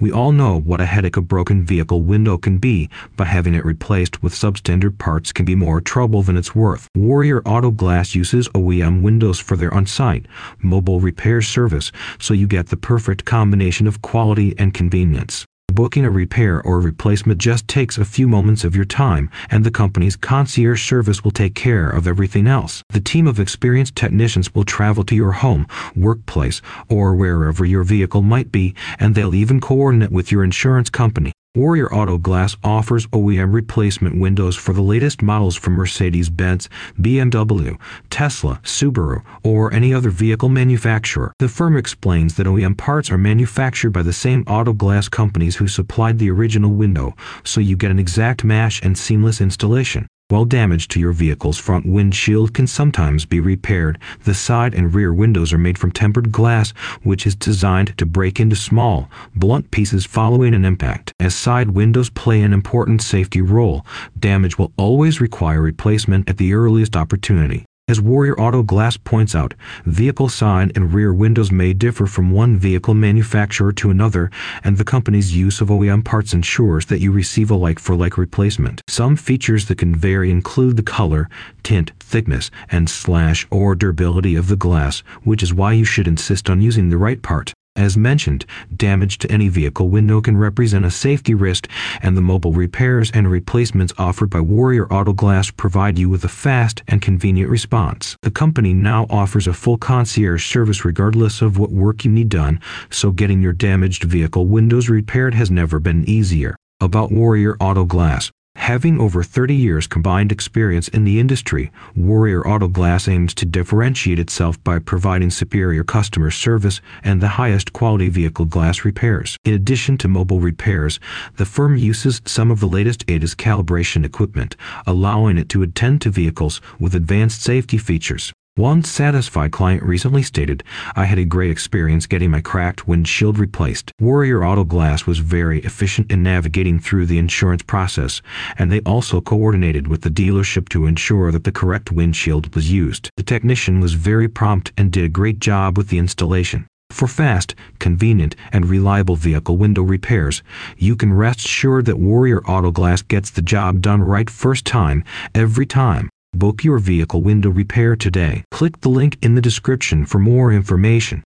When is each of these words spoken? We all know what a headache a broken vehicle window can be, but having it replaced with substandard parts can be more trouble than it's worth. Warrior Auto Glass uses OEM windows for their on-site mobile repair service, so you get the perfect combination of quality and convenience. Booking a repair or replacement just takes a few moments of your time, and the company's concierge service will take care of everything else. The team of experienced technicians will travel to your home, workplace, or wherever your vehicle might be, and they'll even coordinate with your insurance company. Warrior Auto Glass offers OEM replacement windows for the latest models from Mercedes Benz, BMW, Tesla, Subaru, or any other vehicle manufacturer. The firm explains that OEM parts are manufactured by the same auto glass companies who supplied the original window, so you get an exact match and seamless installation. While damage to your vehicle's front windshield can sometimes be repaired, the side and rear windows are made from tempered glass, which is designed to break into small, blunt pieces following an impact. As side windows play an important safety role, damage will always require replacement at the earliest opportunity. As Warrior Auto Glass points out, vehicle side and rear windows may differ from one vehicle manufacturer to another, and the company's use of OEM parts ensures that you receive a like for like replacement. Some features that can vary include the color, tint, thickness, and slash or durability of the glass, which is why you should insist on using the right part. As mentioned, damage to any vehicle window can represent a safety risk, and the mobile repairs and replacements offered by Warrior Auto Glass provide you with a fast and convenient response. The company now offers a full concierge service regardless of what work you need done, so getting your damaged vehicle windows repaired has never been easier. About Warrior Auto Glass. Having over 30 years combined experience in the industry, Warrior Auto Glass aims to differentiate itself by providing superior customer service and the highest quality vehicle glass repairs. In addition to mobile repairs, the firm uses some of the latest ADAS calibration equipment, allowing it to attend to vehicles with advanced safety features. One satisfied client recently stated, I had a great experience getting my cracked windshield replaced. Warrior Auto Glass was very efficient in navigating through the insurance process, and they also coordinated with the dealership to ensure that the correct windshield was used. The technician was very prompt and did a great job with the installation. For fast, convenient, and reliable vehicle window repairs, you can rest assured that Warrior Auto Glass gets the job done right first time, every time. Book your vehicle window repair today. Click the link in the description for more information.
We 0.00 0.10
all 0.10 0.32
know 0.32 0.58
what 0.58 0.80
a 0.80 0.86
headache 0.86 1.18
a 1.18 1.20
broken 1.20 1.62
vehicle 1.62 2.00
window 2.00 2.38
can 2.38 2.56
be, 2.56 2.88
but 3.16 3.26
having 3.26 3.54
it 3.54 3.66
replaced 3.66 4.22
with 4.22 4.32
substandard 4.32 4.96
parts 4.96 5.30
can 5.30 5.44
be 5.44 5.54
more 5.54 5.82
trouble 5.82 6.22
than 6.22 6.38
it's 6.38 6.54
worth. 6.54 6.88
Warrior 6.96 7.42
Auto 7.42 7.70
Glass 7.70 8.14
uses 8.14 8.48
OEM 8.48 9.02
windows 9.02 9.38
for 9.38 9.56
their 9.56 9.74
on-site 9.74 10.24
mobile 10.62 11.00
repair 11.00 11.42
service, 11.42 11.92
so 12.18 12.32
you 12.32 12.46
get 12.46 12.68
the 12.68 12.78
perfect 12.78 13.26
combination 13.26 13.86
of 13.86 14.00
quality 14.00 14.54
and 14.56 14.72
convenience. 14.72 15.44
Booking 15.72 16.04
a 16.04 16.10
repair 16.10 16.60
or 16.62 16.80
replacement 16.80 17.38
just 17.38 17.68
takes 17.68 17.96
a 17.96 18.04
few 18.04 18.26
moments 18.26 18.64
of 18.64 18.74
your 18.74 18.84
time, 18.84 19.30
and 19.50 19.64
the 19.64 19.70
company's 19.70 20.16
concierge 20.16 20.86
service 20.86 21.22
will 21.22 21.30
take 21.30 21.54
care 21.54 21.88
of 21.88 22.06
everything 22.06 22.46
else. 22.46 22.82
The 22.90 23.00
team 23.00 23.26
of 23.26 23.38
experienced 23.38 23.94
technicians 23.94 24.54
will 24.54 24.64
travel 24.64 25.04
to 25.04 25.14
your 25.14 25.32
home, 25.32 25.66
workplace, 25.94 26.60
or 26.88 27.14
wherever 27.14 27.64
your 27.64 27.84
vehicle 27.84 28.22
might 28.22 28.50
be, 28.50 28.74
and 28.98 29.14
they'll 29.14 29.34
even 29.34 29.60
coordinate 29.60 30.10
with 30.10 30.32
your 30.32 30.44
insurance 30.44 30.90
company. 30.90 31.32
Warrior 31.56 31.92
Auto 31.92 32.16
Glass 32.16 32.56
offers 32.62 33.08
OEM 33.08 33.52
replacement 33.52 34.16
windows 34.16 34.54
for 34.54 34.72
the 34.72 34.82
latest 34.82 35.20
models 35.20 35.56
from 35.56 35.72
Mercedes 35.72 36.30
Benz, 36.30 36.68
BMW, 36.96 37.76
Tesla, 38.08 38.60
Subaru, 38.62 39.24
or 39.42 39.72
any 39.72 39.92
other 39.92 40.10
vehicle 40.10 40.48
manufacturer. 40.48 41.32
The 41.40 41.48
firm 41.48 41.76
explains 41.76 42.36
that 42.36 42.46
OEM 42.46 42.76
parts 42.78 43.10
are 43.10 43.18
manufactured 43.18 43.90
by 43.90 44.02
the 44.02 44.12
same 44.12 44.44
auto 44.46 44.72
glass 44.72 45.08
companies 45.08 45.56
who 45.56 45.66
supplied 45.66 46.20
the 46.20 46.30
original 46.30 46.70
window, 46.70 47.16
so 47.42 47.60
you 47.60 47.76
get 47.76 47.90
an 47.90 47.98
exact 47.98 48.44
match 48.44 48.80
and 48.84 48.96
seamless 48.96 49.40
installation. 49.40 50.06
While 50.30 50.44
damage 50.44 50.86
to 50.88 51.00
your 51.00 51.10
vehicle's 51.10 51.58
front 51.58 51.86
windshield 51.86 52.54
can 52.54 52.68
sometimes 52.68 53.24
be 53.24 53.40
repaired, 53.40 53.98
the 54.22 54.32
side 54.32 54.74
and 54.74 54.94
rear 54.94 55.12
windows 55.12 55.52
are 55.52 55.58
made 55.58 55.76
from 55.76 55.90
tempered 55.90 56.30
glass, 56.30 56.70
which 57.02 57.26
is 57.26 57.34
designed 57.34 57.98
to 57.98 58.06
break 58.06 58.38
into 58.38 58.54
small, 58.54 59.10
blunt 59.34 59.72
pieces 59.72 60.06
following 60.06 60.54
an 60.54 60.64
impact. 60.64 61.12
As 61.18 61.34
side 61.34 61.70
windows 61.70 62.10
play 62.10 62.42
an 62.42 62.52
important 62.52 63.02
safety 63.02 63.42
role, 63.42 63.84
damage 64.16 64.56
will 64.56 64.72
always 64.76 65.20
require 65.20 65.60
replacement 65.60 66.30
at 66.30 66.36
the 66.36 66.54
earliest 66.54 66.94
opportunity. 66.94 67.66
As 67.90 68.00
Warrior 68.00 68.38
Auto 68.38 68.62
Glass 68.62 68.96
points 68.96 69.34
out, 69.34 69.52
vehicle 69.84 70.28
side 70.28 70.70
and 70.76 70.94
rear 70.94 71.12
windows 71.12 71.50
may 71.50 71.72
differ 71.72 72.06
from 72.06 72.30
one 72.30 72.56
vehicle 72.56 72.94
manufacturer 72.94 73.72
to 73.72 73.90
another, 73.90 74.30
and 74.62 74.76
the 74.76 74.84
company's 74.84 75.34
use 75.34 75.60
of 75.60 75.70
OEM 75.70 76.04
parts 76.04 76.32
ensures 76.32 76.86
that 76.86 77.00
you 77.00 77.10
receive 77.10 77.50
a 77.50 77.56
like 77.56 77.80
for 77.80 77.96
like 77.96 78.16
replacement. 78.16 78.80
Some 78.86 79.16
features 79.16 79.66
that 79.66 79.78
can 79.78 79.96
vary 79.96 80.30
include 80.30 80.76
the 80.76 80.84
color, 80.84 81.28
tint, 81.64 81.90
thickness, 81.98 82.48
and 82.70 82.88
slash 82.88 83.44
or 83.50 83.74
durability 83.74 84.36
of 84.36 84.46
the 84.46 84.54
glass, 84.54 85.00
which 85.24 85.42
is 85.42 85.52
why 85.52 85.72
you 85.72 85.84
should 85.84 86.06
insist 86.06 86.48
on 86.48 86.62
using 86.62 86.90
the 86.90 86.96
right 86.96 87.20
part. 87.20 87.52
As 87.80 87.96
mentioned, 87.96 88.44
damage 88.76 89.16
to 89.20 89.32
any 89.32 89.48
vehicle 89.48 89.88
window 89.88 90.20
can 90.20 90.36
represent 90.36 90.84
a 90.84 90.90
safety 90.90 91.32
risk, 91.32 91.66
and 92.02 92.14
the 92.14 92.20
mobile 92.20 92.52
repairs 92.52 93.10
and 93.12 93.30
replacements 93.30 93.94
offered 93.96 94.28
by 94.28 94.42
Warrior 94.42 94.86
Auto 94.92 95.14
Glass 95.14 95.50
provide 95.50 95.98
you 95.98 96.10
with 96.10 96.22
a 96.22 96.28
fast 96.28 96.82
and 96.88 97.00
convenient 97.00 97.48
response. 97.48 98.16
The 98.20 98.30
company 98.30 98.74
now 98.74 99.06
offers 99.08 99.46
a 99.46 99.54
full 99.54 99.78
concierge 99.78 100.44
service 100.44 100.84
regardless 100.84 101.40
of 101.40 101.56
what 101.56 101.72
work 101.72 102.04
you 102.04 102.10
need 102.10 102.28
done, 102.28 102.60
so 102.90 103.12
getting 103.12 103.40
your 103.40 103.54
damaged 103.54 104.04
vehicle 104.04 104.46
windows 104.46 104.90
repaired 104.90 105.32
has 105.32 105.50
never 105.50 105.80
been 105.80 106.06
easier. 106.06 106.56
About 106.82 107.10
Warrior 107.10 107.56
Auto 107.60 107.86
Glass. 107.86 108.30
Having 108.70 109.00
over 109.00 109.24
30 109.24 109.54
years 109.54 109.86
combined 109.86 110.30
experience 110.30 110.86
in 110.86 111.02
the 111.02 111.18
industry, 111.18 111.72
Warrior 111.96 112.46
Auto 112.46 112.68
Glass 112.68 113.08
aims 113.08 113.34
to 113.34 113.44
differentiate 113.44 114.18
itself 114.20 114.62
by 114.62 114.78
providing 114.78 115.30
superior 115.30 115.82
customer 115.82 116.30
service 116.30 116.80
and 117.02 117.20
the 117.20 117.34
highest 117.40 117.72
quality 117.72 118.08
vehicle 118.08 118.44
glass 118.44 118.84
repairs. 118.84 119.36
In 119.44 119.54
addition 119.54 119.98
to 119.98 120.08
mobile 120.08 120.38
repairs, 120.38 121.00
the 121.36 121.46
firm 121.46 121.76
uses 121.76 122.22
some 122.26 122.50
of 122.50 122.60
the 122.60 122.68
latest 122.68 123.04
ADAS 123.08 123.34
calibration 123.34 124.04
equipment, 124.04 124.54
allowing 124.86 125.36
it 125.36 125.48
to 125.48 125.64
attend 125.64 126.00
to 126.02 126.10
vehicles 126.10 126.60
with 126.78 126.94
advanced 126.94 127.42
safety 127.42 127.76
features. 127.76 128.32
One 128.60 128.82
satisfied 128.82 129.52
client 129.52 129.82
recently 129.82 130.22
stated, 130.22 130.64
I 130.94 131.06
had 131.06 131.18
a 131.18 131.24
great 131.24 131.50
experience 131.50 132.06
getting 132.06 132.30
my 132.30 132.42
cracked 132.42 132.86
windshield 132.86 133.38
replaced. 133.38 133.90
Warrior 133.98 134.44
Auto 134.44 134.64
Glass 134.64 135.06
was 135.06 135.18
very 135.18 135.60
efficient 135.60 136.12
in 136.12 136.22
navigating 136.22 136.78
through 136.78 137.06
the 137.06 137.16
insurance 137.16 137.62
process, 137.62 138.20
and 138.58 138.70
they 138.70 138.80
also 138.80 139.22
coordinated 139.22 139.88
with 139.88 140.02
the 140.02 140.10
dealership 140.10 140.68
to 140.68 140.84
ensure 140.84 141.32
that 141.32 141.44
the 141.44 141.52
correct 141.52 141.90
windshield 141.90 142.54
was 142.54 142.70
used. 142.70 143.08
The 143.16 143.22
technician 143.22 143.80
was 143.80 143.94
very 143.94 144.28
prompt 144.28 144.72
and 144.76 144.92
did 144.92 145.04
a 145.04 145.08
great 145.08 145.38
job 145.38 145.78
with 145.78 145.88
the 145.88 145.96
installation. 145.98 146.66
For 146.90 147.08
fast, 147.08 147.54
convenient, 147.78 148.36
and 148.52 148.66
reliable 148.66 149.16
vehicle 149.16 149.56
window 149.56 149.82
repairs, 149.82 150.42
you 150.76 150.96
can 150.96 151.14
rest 151.14 151.46
assured 151.46 151.86
that 151.86 151.98
Warrior 151.98 152.42
Auto 152.42 152.72
Glass 152.72 153.00
gets 153.00 153.30
the 153.30 153.40
job 153.40 153.80
done 153.80 154.02
right 154.02 154.28
first 154.28 154.66
time, 154.66 155.02
every 155.34 155.64
time. 155.64 156.10
Book 156.32 156.62
your 156.62 156.78
vehicle 156.78 157.22
window 157.22 157.50
repair 157.50 157.96
today. 157.96 158.44
Click 158.52 158.82
the 158.82 158.88
link 158.88 159.18
in 159.20 159.34
the 159.34 159.40
description 159.40 160.06
for 160.06 160.20
more 160.20 160.52
information. 160.52 161.24